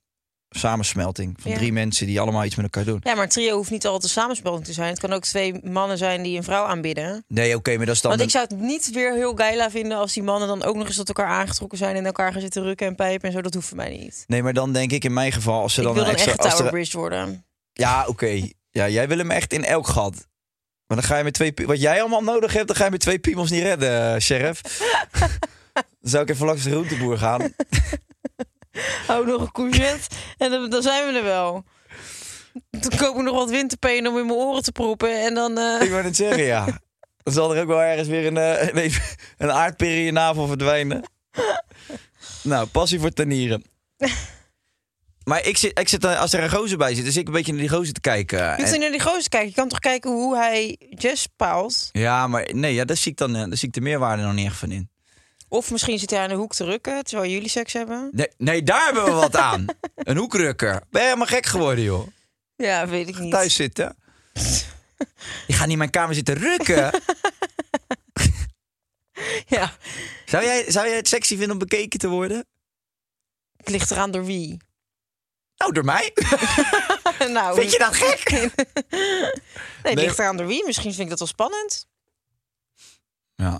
[0.55, 1.57] samensmelting van Ja.
[1.57, 2.99] drie mensen die allemaal iets met elkaar doen.
[3.03, 4.89] Ja, maar trio hoeft niet altijd een samenspeling te zijn.
[4.89, 7.23] Het kan ook twee mannen zijn die een vrouw aanbidden.
[7.27, 8.11] Nee, oké, maar dat is dan...
[8.11, 10.87] Want ik zou het niet weer heel geila vinden als die mannen dan ook nog
[10.87, 13.41] eens tot elkaar aangetrokken zijn en elkaar gaan zitten rukken en pijpen en zo.
[13.41, 14.23] Dat hoeft voor mij niet.
[14.27, 16.31] Nee, maar dan denk ik in mijn geval, als ze dan een extra...
[16.31, 17.45] echt er- Tower Bridge worden.
[17.73, 18.47] Ja, oké.
[18.69, 20.27] Ja, jij wil hem echt in elk gat.
[20.87, 21.53] Maar dan ga je met twee...
[21.65, 24.61] Wat jij allemaal nodig hebt, dan ga je met twee piemels niet redden, eh, sheriff.
[25.73, 27.53] dan zou ik even langs de groenteboer gaan.
[29.07, 31.63] Hou nog een courgette en dan, dan zijn we er wel.
[32.69, 35.57] Dan koop ik nog wat winterpeen om in mijn oren te proppen en dan...
[35.57, 36.65] eh, ik wou het zeggen, ja.
[37.23, 38.91] Dan zal er ook wel ergens weer een, eh,
[39.37, 41.03] een aardpeer in je navel verdwijnen.
[42.43, 43.63] nou, passie voor tanieren.
[45.23, 47.33] Maar ik zit, ik zit, eh, als er een gozer bij zit, dus ik een
[47.33, 48.37] beetje naar die gozer te kijken.
[48.39, 49.49] Je hoeft En- niet naar die gozer kijken.
[49.49, 51.89] Je kan toch kijken hoe hij Jess paalt.
[51.91, 54.45] ja, maar nee, ja, daar, zie ik dan, daar zie ik de meerwaarde nog niet
[54.45, 54.89] echt van in.
[55.53, 58.09] Of misschien zit hij aan de hoek te rukken terwijl jullie seks hebben.
[58.11, 59.65] Nee, nee daar hebben we wat aan.
[59.95, 60.81] Een hoekrukker.
[60.89, 62.07] Ben je helemaal gek geworden, joh?
[62.55, 63.31] Ja, weet ik niet.
[63.31, 63.95] thuis zitten.
[65.47, 66.91] Je gaat niet in mijn kamer zitten rukken.
[69.47, 69.71] Ja,
[70.25, 72.45] Zou jij, zou jij het sexy vinden om bekeken te worden?
[73.57, 74.57] het ligt eraan door wie.
[75.57, 76.13] Nou, door mij.
[77.27, 78.29] nou, Vind je dat gek?
[78.31, 79.95] Nee, het Nee.
[79.95, 80.65] ligt eraan door wie.
[80.65, 81.87] Misschien vind ik dat wel spannend.
[83.35, 83.59] Ja.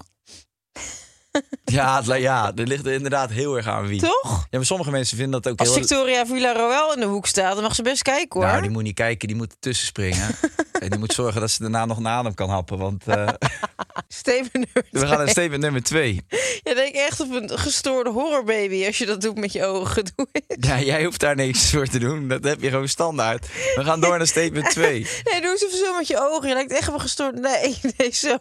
[1.65, 4.00] Ja, het, ja, er ligt er inderdaad heel erg aan wie.
[4.00, 4.48] Toch?
[4.50, 5.78] Ja, maar sommige mensen vinden dat ook Als heel...
[5.78, 8.50] Victoria Villarroel in de hoek staat, dan mag ze best kijken hoor.
[8.50, 10.36] Nou, die moet niet kijken, die moet tussen springen.
[10.82, 12.78] en die moet zorgen dat ze daarna nog een adem kan happen.
[12.78, 13.28] Want eh,
[14.08, 16.26] Steven nummer we gaan naar statement nummer twee.
[16.63, 20.06] Je denkt echt op een gestoorde horrorbaby als je dat doet met je ogen.
[20.15, 20.28] Doe.
[20.60, 22.28] Ja, jij hoeft daar niks voor te doen.
[22.28, 23.48] Dat heb je gewoon standaard.
[23.76, 25.08] We gaan door naar statement twee.
[25.24, 26.48] Nee, doe eens even zo met je ogen.
[26.48, 27.39] Je lijkt echt op een gestoorde...
[27.39, 28.38] Nee, nee, zo.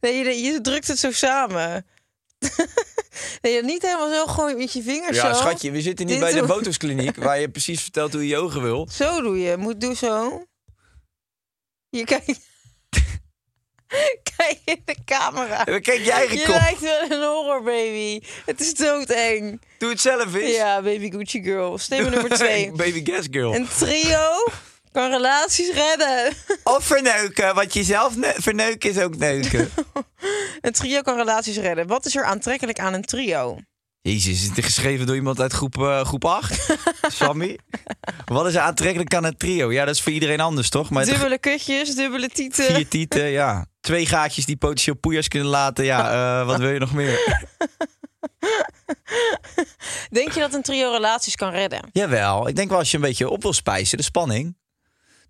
[0.00, 1.86] Nee, je, je drukt het zo samen.
[3.42, 5.40] Nee, niet helemaal zo gewoon met je vingers Ja, zo.
[5.40, 7.16] schatje, we zitten niet Dit bij de botoxkliniek...
[7.24, 8.88] waar je precies vertelt hoe je je ogen wil.
[8.92, 9.56] Zo doe je.
[9.56, 10.44] Moet doe zo.
[11.88, 12.40] Je kijkt...
[14.36, 15.64] Kijk in de camera.
[15.64, 18.20] Kijk je eigen Je lijkt wel een horrorbaby.
[18.44, 19.60] Het is doodeng.
[19.78, 20.56] Doe het zelf eens.
[20.56, 21.78] Ja, baby Gucci girl.
[21.78, 22.72] Statement nummer twee.
[22.72, 23.54] Baby Gas Girl.
[23.54, 24.44] Een trio
[24.96, 26.32] kan relaties redden.
[26.76, 29.70] Of verneuken, want jezelf ne- verneuken is ook neuken.
[30.60, 31.86] Een trio kan relaties redden.
[31.86, 33.58] Wat is er aantrekkelijk aan een trio?
[34.00, 36.76] Jezus, is het geschreven door iemand uit groep, eh, groep 8?
[37.18, 37.58] Sammy?
[38.24, 39.72] Wat is er aantrekkelijk aan een trio?
[39.72, 40.90] Ja, dat is voor iedereen anders, toch?
[40.90, 42.64] Maar het- Dubbele kutjes, dubbele tieten.
[42.64, 43.66] vier tieten, ja.
[43.80, 45.84] Twee gaatjes die potentieel poeiers kunnen laten.
[45.84, 47.44] Ja, eh, wat wil je nog meer?
[50.10, 51.80] Denk je dat een trio relaties kan redden?
[51.92, 54.56] Jawel, ik denk wel als je een beetje op wil spijzen, de spanning.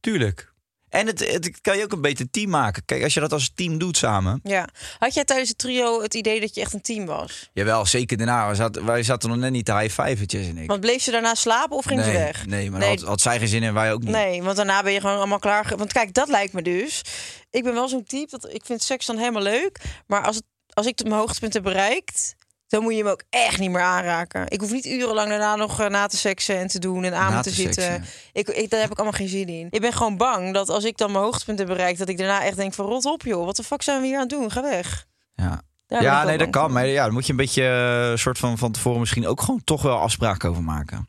[0.07, 0.53] Tuurlijk.
[0.89, 2.85] En het, het kan je ook een beter team maken.
[2.85, 4.41] Kijk, als je dat als team doet samen.
[4.43, 4.69] Ja.
[4.99, 7.51] Had jij tijdens het trio het idee dat je echt een team was?
[7.53, 8.47] Jawel, zeker daarna.
[8.47, 10.69] Wij zaten, wij zaten nog net niet te high five'tjes en ik.
[10.69, 12.47] Want bleef ze daarna slapen of ging nee, ze weg?
[12.47, 14.11] Nee, maar nee, Had, had zij geen zin in en wij ook niet.
[14.11, 15.73] nee, want daarna ben je gewoon allemaal klaar.
[15.77, 17.03] Want kijk, dat lijkt me dus.
[17.51, 19.81] Ik ben wel zo'n type dat ik vind seks dan helemaal leuk.
[20.07, 22.37] Maar als, het, als ik mijn hoogtepunt heb bereikt,
[22.69, 24.45] dan moet je hem ook echt niet meer aanraken.
[24.49, 27.33] Ik hoef niet urenlang daarna nog eh, na te seksen en te doen en aan
[27.33, 28.05] Na te, te zitten.
[28.33, 29.67] Ik, ik, daar heb ik allemaal geen zin in.
[29.71, 32.45] Ik ben gewoon bang dat als ik dan mijn hoogtepunt heb bereikt, dat ik daarna
[32.45, 33.45] echt denk van rot op joh.
[33.45, 34.51] Wat de fuck zijn we hier aan het doen?
[34.51, 35.07] Ga weg.
[35.35, 36.73] Ja, Daar ja nee, dat kan.
[36.73, 39.65] Maar ja, daar moet je een beetje eh, soort van van tevoren misschien ook gewoon
[39.65, 41.09] toch wel afspraken over maken.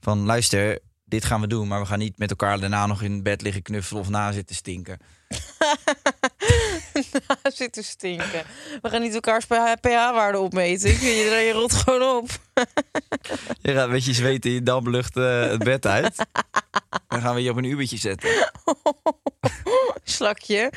[0.00, 3.22] Van luister, dit gaan we doen, maar we gaan niet met elkaar daarna nog in
[3.22, 4.98] bed liggen knuffelen of na zitten stinken.
[7.42, 8.44] zitten stinken.
[8.82, 9.44] We gaan niet elkaars
[9.80, 10.90] pH-waarde opmeten.
[10.90, 12.28] Ik je, je rot gewoon op.
[13.62, 16.26] Je gaat met je zweet in je damlucht eh, het bed uit.
[17.08, 18.30] Dan gaan we je op een ubertje zetten.
[20.04, 20.72] Slakje.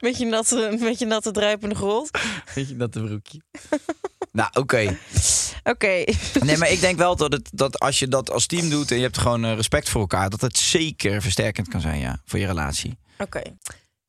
[0.00, 2.10] met, je natte, met je natte druipende grot.
[2.54, 3.40] Weet je dat de broekje?
[4.32, 4.98] nou, oké.
[5.64, 6.04] Oké.
[6.40, 8.96] Nee, maar ik denk wel dat, het, dat als je dat als team doet en
[8.96, 12.38] je hebt gewoon eh, respect voor elkaar, dat het zeker versterkend kan zijn, ja, voor
[12.38, 12.98] je relatie.
[13.18, 13.42] Oké.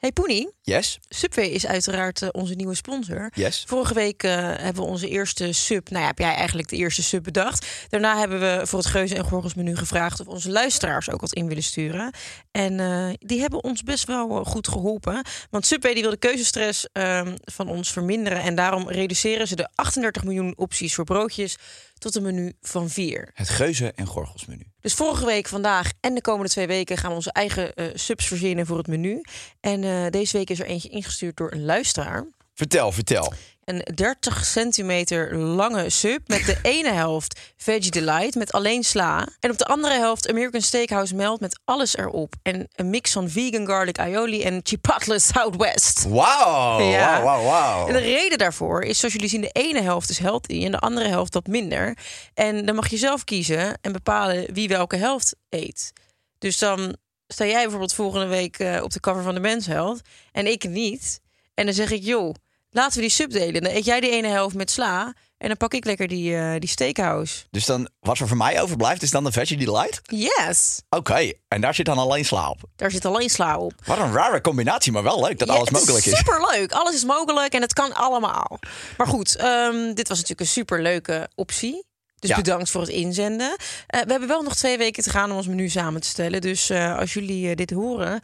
[0.05, 0.99] Hey Poenie, Yes?
[1.09, 3.31] Subway is uiteraard eh, onze nieuwe sponsor.
[3.33, 3.63] Yes.
[3.67, 5.89] Vorige week eh, hebben we onze eerste sub.
[5.89, 7.67] Nou ja, heb jij eigenlijk de eerste sub bedacht.
[7.89, 11.33] Daarna hebben we voor het Geuze en Gorgels menu gevraagd of onze luisteraars ook wat
[11.33, 12.13] in willen sturen.
[12.51, 15.25] En eh, die hebben ons best wel goed geholpen.
[15.49, 18.41] Want Subway die wil de keuzestress ehm, van ons verminderen.
[18.41, 21.57] En daarom reduceren ze de 38 miljoen opties voor broodjes
[21.97, 23.29] tot een menu van vier.
[23.33, 24.63] Het geuze- en gorgelsmenu.
[24.81, 28.27] Dus vorige week, vandaag en de komende twee weken gaan we onze eigen eh, subs
[28.27, 29.21] verzinnen voor het menu.
[29.59, 32.25] En eh, deze week is er eentje ingestuurd door een luisteraar.
[32.53, 33.33] Vertel, vertel.
[33.65, 39.27] Een 30 centimeter lange sub met de ene helft Veggie Delight met alleen sla.
[39.39, 42.33] En op de andere helft American Steakhouse melt met alles erop.
[42.43, 46.05] En een mix van vegan garlic aioli en chipotle Southwest.
[46.07, 47.21] Wauw, Ja.
[47.21, 47.87] wauw, wauw.
[47.87, 50.79] En de reden daarvoor is, zoals jullie zien, de ene helft is healthy en de
[50.79, 51.97] andere helft wat minder.
[52.33, 55.93] En dan mag je zelf kiezen en bepalen wie welke helft eet.
[56.37, 56.95] Dus dan
[57.27, 60.01] sta jij bijvoorbeeld volgende week eh, op de cover van de Men's Health
[60.31, 61.21] en ik niet.
[61.53, 62.33] En dan zeg ik, joh,
[62.75, 63.61] laten we die sub delen.
[63.61, 66.59] Dan eet jij die ene helft met sla en dan pak ik lekker die, eh,
[66.59, 67.45] die steakhouse.
[67.51, 70.01] Dus dan, wat er voor mij overblijft, is dan de Veggie Delight?
[70.03, 72.59] Yes, Oké, en daar zit dan alleen sla op.
[72.75, 73.73] daar zit alleen sla op.
[73.85, 76.17] Wat een rare combinatie, maar wel leuk dat alles mogelijk is.
[76.17, 76.71] Superleuk.
[76.71, 78.59] Alles is mogelijk en het kan allemaal.
[78.97, 81.85] Maar goed, ehm, dit was natuurlijk een superleuke optie.
[82.19, 82.35] Dus Ja.
[82.35, 83.55] bedankt voor het inzenden.
[83.87, 86.41] Eh, we hebben wel nog twee weken te gaan om ons menu samen te stellen.
[86.41, 88.19] Dus eh, als jullie dit horen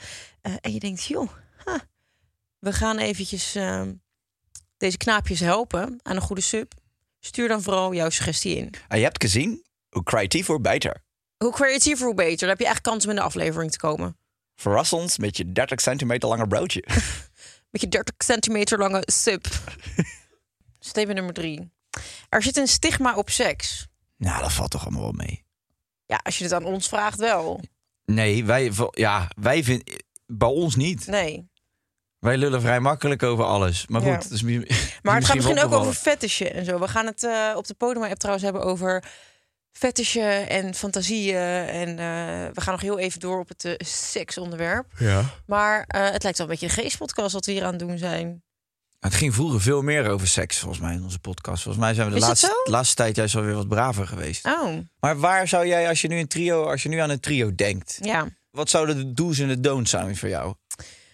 [0.61, 1.29] en je denkt, joh,
[2.59, 3.91] we gaan eventjes ehm,
[4.81, 6.73] deze knaapjes helpen aan een goede sub.
[7.19, 8.73] Stuur dan vooral jouw suggestie in.
[8.87, 11.03] En je hebt gezien, hoe creatief hoe beter.
[11.37, 12.37] Hoe creatiever, hoe beter.
[12.37, 14.17] Dan heb je echt kans om in de aflevering te komen.
[14.55, 16.83] Verras ons met je 30 centimeter lange broodje.
[17.71, 19.47] Met je 30 centimeter lange sub.
[20.79, 21.71] Statement nummer drie.
[22.29, 23.87] Er zit een stigma op seks.
[24.17, 25.43] nou, dat valt toch allemaal wel mee.
[26.05, 27.59] Ja, als je het aan ons vraagt wel.
[28.05, 30.03] Nee, wij, ja, wij vinden...
[30.25, 31.07] Bij ons niet.
[31.07, 31.50] Nee.
[32.21, 33.87] Wij lullen vrij makkelijk over alles.
[33.87, 34.67] Maar goed, mi-
[35.01, 36.79] Maar het gaat misschien ook over fetishen en zo.
[36.79, 39.03] We gaan het eh, op de podium-app trouwens hebben over
[39.71, 41.37] fetishen en fantasieën.
[41.67, 44.85] En eh, we gaan nog heel even door op het eh, seksonderwerp.
[44.97, 45.23] Ja.
[45.45, 48.43] Maar het lijkt wel een beetje een geestpodcast wat we hier aan het doen zijn.
[48.99, 51.63] Het ging vroeger veel meer over seks, volgens mij, in onze podcast.
[51.63, 54.45] Volgens mij zijn we de laatste, laatste tijd juist alweer wat braver geweest.
[54.45, 57.19] Oh, Maar waar zou jij, als je nu een trio, als je nu aan een
[57.19, 58.27] trio denkt, ja.
[58.51, 60.53] wat zouden de do's en de don'ts zijn voor jou?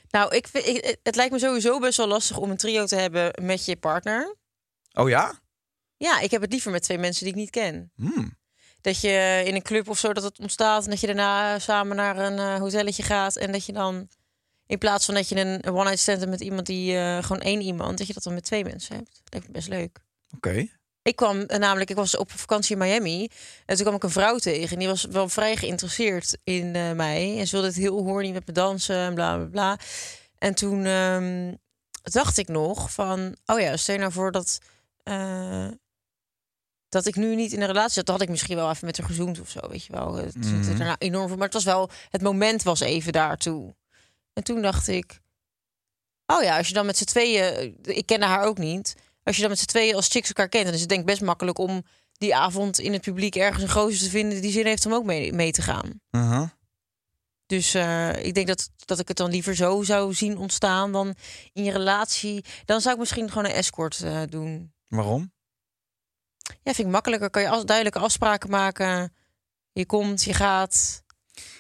[0.09, 2.95] Nou, ik, vind- ik, het lijkt me sowieso best wel lastig om een trio te
[2.95, 4.35] hebben met je partner.
[4.93, 5.39] Oh ja?
[5.97, 7.91] Ja, ik heb het liever met twee mensen die ik niet ken.
[7.95, 8.37] Hmm.
[8.81, 11.95] Dat je in een club of zo dat het ontstaat en dat je daarna samen
[11.95, 14.09] naar een eh, hotelletje gaat en dat je dan
[14.65, 17.41] in plaats van dat je een one night stand hebt met iemand die eh, gewoon
[17.41, 19.09] één iemand, dat je dat dan met twee mensen hebt.
[19.23, 19.99] Dat lijkt me best leuk.
[20.35, 20.67] Oké.
[21.07, 23.29] Ik kwam eh, namelijk, ik was op vakantie in Miami
[23.65, 26.91] en toen kwam ik een vrouw tegen en die was wel vrij geïnteresseerd in eh,
[26.91, 29.77] mij en ze wilde het heel horny met me dansen en bla bla bla.
[30.37, 31.53] En toen ehm,
[32.03, 34.59] dacht ik nog van, oh ja, stel je nou voor dat
[35.03, 35.67] eh,
[36.89, 38.97] dat ik nu niet in een relatie zat, dan had ik misschien wel even met
[38.97, 40.15] haar gezoend of zo, weet je wel.
[40.15, 43.75] Het zit er daarna enorm voor, maar het was wel, het moment was even daartoe.
[44.33, 45.19] En toen dacht ik,
[46.25, 48.95] oh ja, als je dan met z'n tweeën, ik kende haar ook niet,
[49.27, 51.07] als je dan met z'n tweeën als chicks elkaar kent, dan is het denk ik
[51.07, 51.83] best makkelijk om
[52.17, 55.03] die avond in het publiek ergens een gozer te vinden die zin heeft om ook
[55.03, 56.01] mee, mee te gaan.
[56.11, 56.49] Uh-huh.
[57.45, 61.15] Dus eh, ik denk dat, dat ik het dan liever zo zou zien ontstaan dan
[61.53, 62.45] in je relatie.
[62.65, 64.73] Dan zou ik misschien gewoon een escort eh, doen.
[64.87, 65.31] Waarom?
[66.47, 67.29] Ja, vind ik makkelijker.
[67.29, 69.13] Kan je als, duidelijke afspraken maken.
[69.71, 71.03] Je komt, je gaat.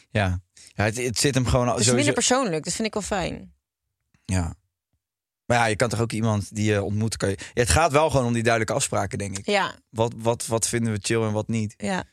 [0.09, 0.41] Ja,
[0.73, 2.05] ja het, het zit hem gewoon al Het is sowieso...
[2.05, 2.63] minder persoonlijk.
[2.63, 3.53] Dat vind ik wel fijn.
[4.25, 4.55] Ja.
[5.47, 7.17] Maar ja, je kan toch ook iemand die je ontmoet.
[7.17, 7.35] Kan je...
[7.39, 9.45] ja, het gaat wel gewoon om die duidelijke afspraken, denk ik.
[9.45, 11.73] Ja, Wat, wat, wat vinden we chill en wat niet?
[11.77, 12.03] ja.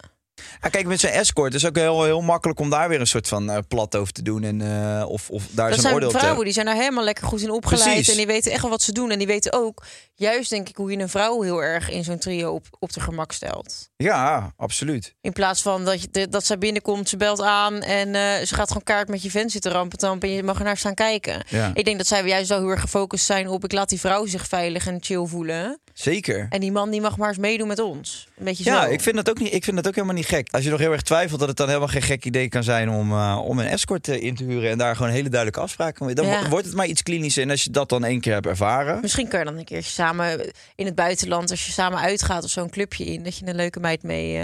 [0.60, 3.28] Ja, kijk, met zo'n escort is ook heel, heel makkelijk om daar weer een soort
[3.28, 4.42] van eh, plat over te doen.
[4.42, 7.26] En, eh, of, of daar Dat zijn oordeel vrouwen te die zijn daar helemaal lekker
[7.26, 7.84] goed in opgeleid.
[7.84, 8.08] Precies.
[8.08, 9.10] En die weten echt wel wat ze doen.
[9.10, 12.18] En die weten ook, juist denk ik, hoe je een vrouw heel erg in zo'n
[12.18, 13.88] trio op, op de gemak stelt.
[13.96, 15.14] Ja, absoluut.
[15.20, 18.68] In plaats van dat, je, dat zij binnenkomt, ze belt aan en eh, ze gaat
[18.68, 21.44] gewoon kaart met je vent zitten rampetampen en je mag er naar staan kijken.
[21.48, 21.70] Ja.
[21.74, 24.26] Ik denk dat zij juist wel heel erg gefocust zijn op ik laat die vrouw
[24.26, 25.80] zich veilig en chill voelen.
[25.94, 26.46] Zeker.
[26.50, 28.28] En die man die mag maar eens meedoen met ons.
[28.38, 28.90] Een beetje Ja, zo.
[28.90, 30.48] ik vind, dat ook niet, ik vind dat ook helemaal niet gek.
[30.50, 32.88] Als je nog heel erg twijfelt dat het dan helemaal geen gek idee kan zijn
[32.90, 36.06] om, eh, om een escort eh, in te huren en daar gewoon hele duidelijke afspraken
[36.06, 36.14] mee.
[36.14, 36.48] Dan Ja.
[36.48, 37.42] wordt het maar iets klinischer.
[37.42, 39.00] En als je dat dan één keer hebt ervaren.
[39.00, 42.50] Misschien kan je dan een keertje samen in het buitenland, als je samen uitgaat of
[42.50, 44.42] zo'n clubje in, dat je een leuke meid mee,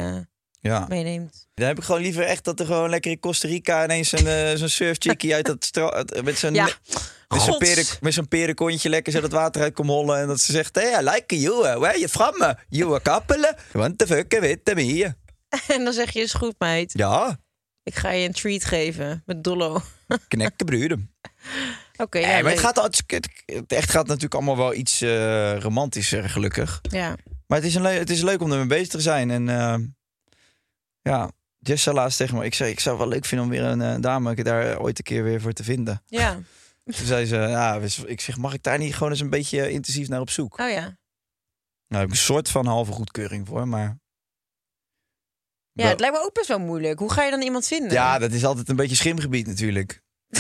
[0.61, 0.87] Ja.
[0.89, 1.47] meeneemt.
[1.55, 4.27] Dan heb ik gewoon liever echt dat er gewoon lekker in Costa Rica ineens een,
[4.27, 6.69] eh, zo'n surfchickie uit dat stra- met zo'n Ja.
[7.31, 7.75] Met zo'n Gods.
[7.75, 11.01] peren, met perenkontje lekker zo dat water uit komt hollen en dat ze zegt, hey,
[11.01, 12.55] I like you, where you from?
[12.69, 15.15] You couple, want the fuck with me.
[15.75, 16.93] En dan zeg je, is goed meid.
[16.93, 17.39] Ja,
[17.83, 19.83] Ik ga je een treat geven met Dollo.
[20.29, 20.99] knekke broeder.
[21.97, 23.29] Oké, ja, maar het, gaat, het,
[23.67, 26.81] echt gaat natuurlijk allemaal wel iets eh, romantischer, gelukkig.
[26.83, 27.17] Ja.
[27.47, 29.31] Maar het is, een het is leuk om ermee bezig te zijn.
[29.31, 29.75] En eh,
[31.03, 33.63] ja, Jess zei laatst tegen me, ik zei, ik zou wel leuk vinden om weer
[33.63, 36.03] een eh, dame daar ooit een keer weer voor te vinden.
[36.07, 36.39] ja.
[36.97, 40.09] Toen zei ze, ja, ik zeg, mag ik daar niet gewoon eens een beetje intensief
[40.09, 40.59] naar op zoek?
[40.59, 40.99] Oh ja.
[41.87, 43.99] Nou, heb ik een soort van halve goedkeuring voor, maar...
[45.73, 46.99] Ja, het lijkt me ook best wel moeilijk.
[46.99, 47.93] Hoe ga je dan iemand vinden?
[47.93, 50.03] Ja, dat is altijd een beetje schimgebied natuurlijk.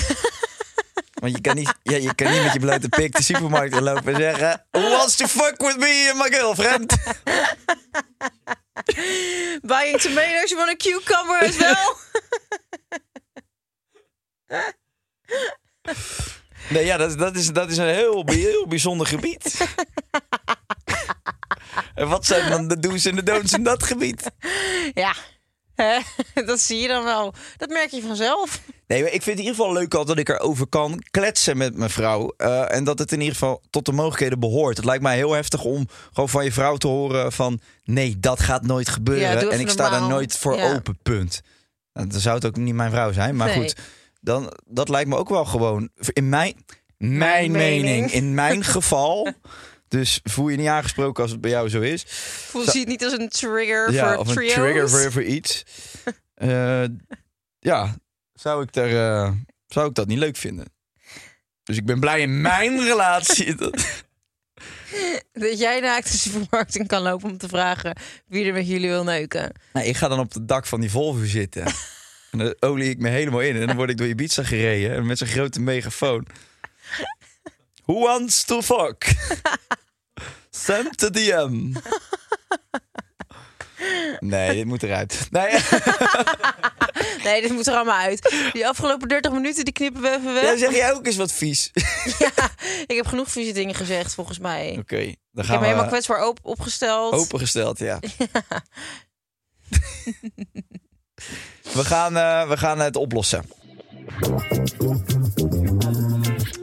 [1.20, 3.82] Want je kan, niet, ja, je kan niet met je blote pik de supermarkt in
[3.82, 4.66] lopen en zeggen...
[4.70, 6.96] Who wants to fuck with me and my girlfriend?
[9.62, 11.96] Buying tomatoes, you want a cucumber as well?
[16.70, 19.66] Nee, ja, dat, dat, is, dat is een heel, heel bijzonder gebied.
[21.94, 24.30] en wat zijn dan de do's en de don'ts in dat gebied?
[24.94, 25.14] ja.
[26.46, 27.34] Dat zie je dan wel.
[27.56, 28.60] Dat merk je vanzelf.
[28.86, 31.56] Nee, maar ik vind het in ieder geval leuk al dat ik erover kan kletsen
[31.56, 32.34] met mijn vrouw.
[32.36, 34.76] Eh, en dat het in ieder geval tot de mogelijkheden behoort.
[34.76, 37.60] Het lijkt mij heel heftig om gewoon van je vrouw te horen van...
[37.84, 39.50] nee, dat gaat nooit gebeuren.
[39.50, 40.72] en ik sta daar nooit voor Ja.
[40.74, 41.40] open, punt.
[41.92, 43.36] Nou, dan zou het ook niet mijn vrouw zijn.
[43.36, 43.56] Maar Nee.
[43.56, 43.76] goed,
[44.20, 45.90] dan, dat lijkt me ook wel gewoon...
[46.12, 46.64] in mijn,
[46.96, 48.10] mijn, Mijn mening, mening.
[48.10, 49.32] in mijn geval...
[49.88, 52.04] Dus voel je niet aangesproken als het bij jou zo is.
[52.48, 55.62] Voel zie het niet als een trigger Ja, voor of een trigger voor, voor iets.
[56.34, 56.84] Eh,
[57.58, 57.94] ja,
[58.32, 58.88] zou ik, daar,
[59.24, 59.32] eh,
[59.66, 60.66] zou ik dat niet leuk vinden.
[61.62, 63.54] Dus ik ben blij in mijn relatie.
[63.54, 64.04] Dat,
[65.32, 68.88] Dat jij naakt de supermarkt in kan lopen om te vragen wie er met jullie
[68.88, 69.52] wil neuken.
[69.72, 71.72] nou, ik ga dan op het dak van die Volvo zitten.
[72.30, 73.60] En dan olie ik me helemaal in.
[73.60, 74.96] En dan word ik door Ibiza gereden.
[74.96, 76.26] En met zo'n grote megafoon.
[77.84, 79.14] Who wants to fuck?
[80.50, 81.72] Send the DM.
[84.20, 85.26] Nee, dit moet eruit.
[85.30, 85.50] Nee,
[87.24, 88.50] Nee, dit moet er allemaal uit.
[88.52, 90.42] Die afgelopen 30 minuten die knippen we even weg.
[90.42, 91.70] ja, zeg jij ook eens wat vies.
[92.18, 92.50] Ja,
[92.86, 94.76] ik heb genoeg vieze dingen gezegd volgens mij.
[94.78, 97.12] Oké, dan ik heb gaan me helemaal we kwetsbaar op, opgesteld.
[97.12, 97.98] opengesteld, ja.
[101.72, 103.44] we, gaan, eh, we gaan het oplossen.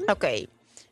[0.05, 0.45] Oké.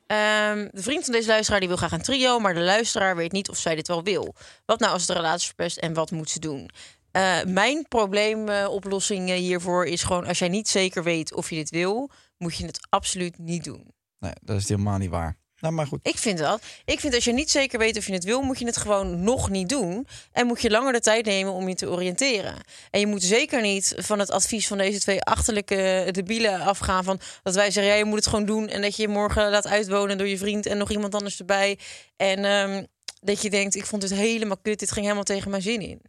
[0.08, 3.32] Ehm, de vriend van deze luisteraar die wil graag een trio, maar de luisteraar weet
[3.32, 4.36] niet of zij dit wel wil.
[4.66, 6.70] Wat nou als het de relatie verpest en wat moet ze doen?
[7.12, 12.10] Eh, mijn probleemoplossing hiervoor is gewoon: als jij niet zeker weet of je dit wil,
[12.38, 13.94] moet je het absoluut niet doen.
[14.20, 15.38] Nee, dat is helemaal niet waar.
[15.66, 16.00] Nou, maar goed.
[16.08, 16.62] Ik vind dat.
[16.86, 19.24] Ik vind als je niet zeker weet of je het wil, moet je het gewoon
[19.24, 20.08] nog niet doen.
[20.32, 22.56] En moet je langer de tijd nemen om je te oriënteren.
[22.92, 27.04] En je moet zeker niet van het advies van deze twee achterlijke debielen afgaan.
[27.04, 28.68] Van dat wij zeggen, ja, je moet het gewoon doen.
[28.68, 31.80] En dat je je morgen laat uitwonen door je vriend en nog iemand anders erbij.
[32.16, 32.84] En ehm,
[33.22, 34.80] dat je denkt, ik vond het helemaal kut.
[34.80, 36.02] Dit ging helemaal tegen mijn zin in.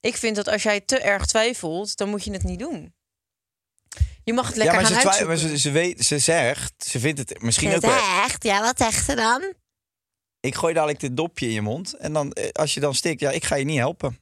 [0.00, 2.94] Ik vind dat als jij te erg twijfelt, dan moet je het niet doen.
[4.28, 5.36] Je mag het lekker ja, maar, gaan ze, uitzoeken.
[5.36, 8.24] maar ze, ze, weet, ze zegt, ze vindt het misschien ook wel...
[8.24, 8.44] echt?
[8.44, 9.52] Ja, wat zegt ze dan?
[10.40, 11.94] Ik gooi dadelijk dit dopje in je mond.
[11.94, 14.18] En dan, eh, als je dan stikt, ja, ik ga je niet helpen.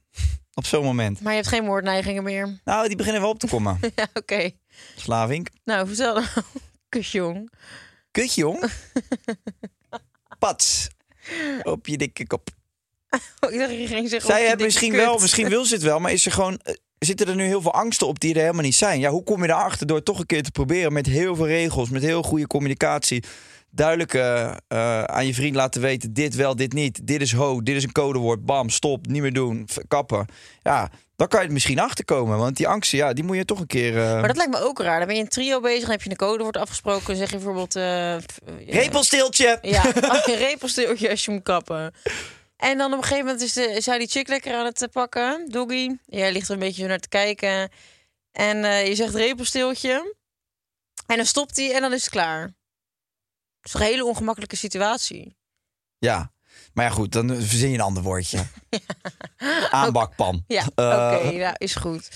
[0.53, 1.21] Op zo'n moment.
[1.21, 2.59] Maar je hebt geen woordneigingen meer.
[2.63, 3.79] Nou, die beginnen wel op te komen.
[3.95, 4.51] Ja, oké.
[4.95, 5.49] Slavink.
[5.63, 6.25] Nou, vertel dan.
[6.89, 7.51] Kusjong.
[8.11, 8.63] Kutje, jong.
[10.39, 10.87] Pats.
[11.63, 12.49] Op je dikke kop.
[13.39, 14.29] Oh, ik dacht je ging zeggen.
[14.29, 14.99] Zij dikke misschien kut.
[14.99, 17.61] wel, misschien wil ze het wel, maar is er gewoon, eh, zitten er nu heel
[17.61, 18.99] veel angsten op die er helemaal niet zijn?
[18.99, 21.89] Ja, hoe kom je erachter door toch een keer te proberen met heel veel regels,
[21.89, 23.23] met heel goede communicatie,
[23.69, 27.61] duidelijk eh, eh, aan je vriend laten weten, dit wel, dit niet, dit is ho,
[27.61, 30.25] dit is een codewoord, bam, stop, niet meer doen, kappen.
[30.63, 33.59] Ja, dan kan je het misschien achterkomen, want die angsten, ja, die moet je toch
[33.59, 33.97] een keer...
[33.97, 34.97] eh, Maar dat lijkt me ook raar.
[34.97, 37.05] Dan ben je een trio bezig, dan heb je een codewoord afgesproken.
[37.07, 37.75] Dan zeg je bijvoorbeeld...
[37.75, 38.15] eh,
[38.67, 39.57] Repelsteeltje!
[39.61, 39.85] Ja,
[40.25, 41.93] een repelsteeltje als je moet kappen.
[42.57, 44.89] En dan op een gegeven moment is, de, hij die chick lekker aan het eh,
[44.89, 45.49] pakken.
[45.49, 45.97] Doggy.
[46.05, 47.71] Jij ligt er een beetje naar te kijken.
[48.31, 50.15] En eh, je zegt repelsteeltje.
[51.05, 52.41] En dan stopt hij en dan is het klaar.
[53.59, 55.37] Het is een hele ongemakkelijke situatie.
[55.97, 56.31] Ja,
[56.73, 58.39] maar ja goed, dan verzin je een ander woordje.
[59.71, 60.43] Aanbakpan.
[60.47, 62.09] Ja, Eh, oké, ja, is goed.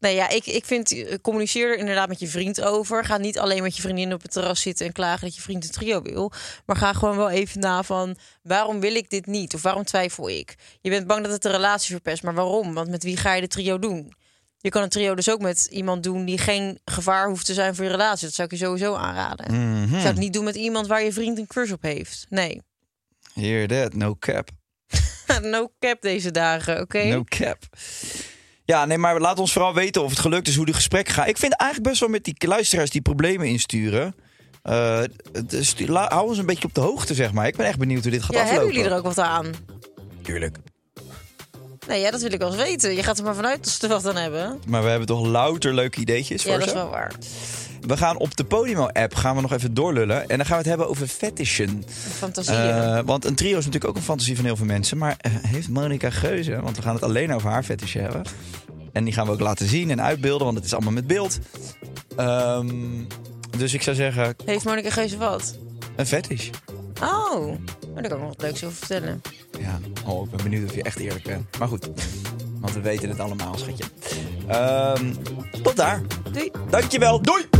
[0.00, 3.04] Nou ja, ik, ik vind, eh, communiceer er inderdaad met je vriend over.
[3.04, 5.64] Ga niet alleen met je vriendin op het terras zitten en klagen dat je vriend
[5.64, 6.32] een trio wil.
[6.66, 9.54] Maar ga gewoon wel even na van, waarom wil ik dit niet?
[9.54, 10.54] Of waarom twijfel ik?
[10.80, 12.74] Je bent bang dat het de relatie verpest, maar waarom?
[12.74, 14.14] Want met wie ga je de trio doen?
[14.60, 17.74] Je kan een trio dus ook met iemand doen die geen gevaar hoeft te zijn
[17.74, 18.26] voor je relatie.
[18.26, 19.54] Dat zou ik je sowieso aanraden.
[19.54, 19.82] Mhm.
[19.82, 22.26] Ik zou het niet doen met iemand waar je vriend een crush op heeft.
[22.28, 22.62] Nee.
[23.34, 24.48] Hear that, no cap.
[25.42, 27.04] no cap deze dagen, oké?
[27.04, 27.58] No cap.
[28.64, 31.26] Ja, nee, maar laat ons vooral weten of het gelukt is, hoe de gesprekken gaan.
[31.26, 34.14] Ik vind eigenlijk best wel met die luisteraars die problemen insturen.
[34.62, 35.02] eh,
[35.48, 37.46] is- la- hou ons een beetje op de hoogte, zeg maar.
[37.46, 38.56] Ik ben echt benieuwd hoe dit gaat Ja, aflopen.
[38.64, 39.46] hebben jullie er ook wat aan?
[40.22, 40.56] Tuurlijk.
[41.86, 42.94] Nee, ja, dat wil ik wel eens weten.
[42.94, 44.60] Je gaat er maar vanuit dat ze er wat aan hebben.
[44.66, 46.74] Maar we hebben toch louter leuke ideetjes voor Ja, dat ze.
[46.74, 47.12] is wel waar.
[47.88, 50.28] We gaan op de Podimo-app gaan we nog even doorlullen.
[50.28, 51.84] En dan gaan we het hebben over fetishen.
[52.16, 52.58] Fantasieën.
[52.58, 54.98] Eh, want een trio is natuurlijk ook een fantasie van heel veel mensen.
[54.98, 58.22] Maar eh, heeft Monica Geuze, want we gaan het alleen over haar fetishen hebben.
[58.92, 61.38] En die gaan we ook laten zien en uitbeelden, want het is allemaal met beeld.
[62.16, 62.68] Ehm,
[63.58, 65.58] dus ik zou zeggen, Heeft Monika Geuze wat?
[65.96, 66.50] een fetish.
[67.02, 67.46] Oh,
[67.94, 69.22] maar daar kan ik nog wat leuks over vertellen.
[69.60, 71.58] Ja, oh, ik ben benieuwd of je echt eerlijk bent.
[71.58, 71.88] Maar goed,
[72.60, 73.84] want we weten het allemaal, schatje.
[74.46, 75.12] Ehm,
[75.62, 76.02] tot daar.
[76.32, 76.50] Doei.
[76.70, 77.22] Dankjewel.
[77.22, 77.57] Doei!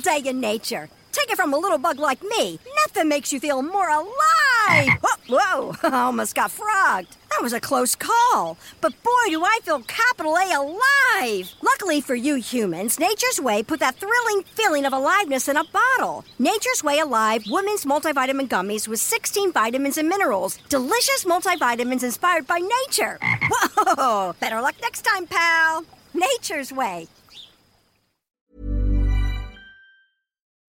[0.00, 0.88] Beautiful day in nature.
[1.12, 2.58] Take it from a little bug like me.
[2.86, 4.06] Nothing makes you feel more alive.
[5.32, 7.16] Oh, whoa, I almost got frogged.
[7.30, 8.56] That was a close call.
[8.80, 11.52] But boy, do I feel capital A alive.
[11.62, 16.24] Luckily for you humans, Nature's Way put that thrilling feeling of aliveness in a bottle.
[16.38, 20.58] Nature's Way Alive Women's Multivitamin Gummies with 16 vitamins and minerals.
[20.68, 23.18] Delicious multivitamins inspired by nature.
[23.76, 25.84] Whoa, better luck next time, pal.
[26.14, 27.08] Nature's Way.